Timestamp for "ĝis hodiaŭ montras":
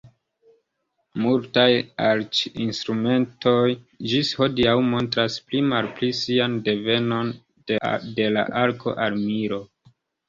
4.13-5.35